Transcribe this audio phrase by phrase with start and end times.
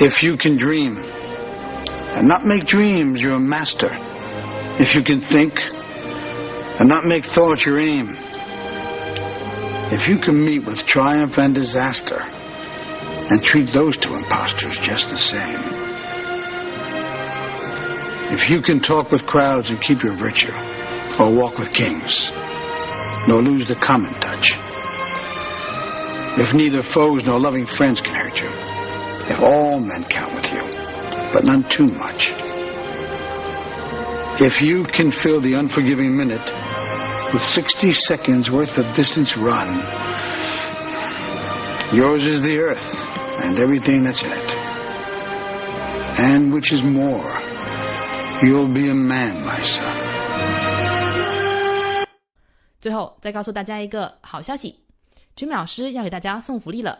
[0.00, 3.90] If you can dream and not make dreams your master.
[4.78, 8.10] If you can think and not make thought your aim.
[9.94, 15.22] If you can meet with triumph and disaster and treat those two impostors just the
[15.30, 15.62] same.
[18.34, 20.50] If you can talk with crowds and keep your virtue,
[21.20, 22.30] or walk with kings,
[23.28, 24.50] nor lose the common touch.
[26.42, 28.73] If neither foes nor loving friends can hurt you,
[29.29, 30.63] if all men count with you,
[31.33, 32.31] but none too much.
[34.41, 36.45] If you can fill the unforgiving minute
[37.33, 39.83] with 60 seconds worth of distance run,
[41.93, 42.87] yours is the earth
[43.43, 44.49] and everything that's in it.
[46.17, 47.29] And which is more,
[48.41, 49.95] you'll be a man, my son.
[52.81, 54.79] 最后再告诉大家一个好消息，
[55.35, 56.99] Jimmy 老师要给大家送福利了。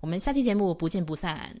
[0.00, 1.60] 我们下期节目不见不散。